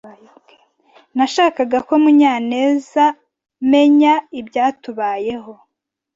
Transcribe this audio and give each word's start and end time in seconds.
Nashakaga 1.15 1.77
ko 1.87 1.93
Munyanezamenya 2.03 4.13
ibyatubayeho. 4.39 5.53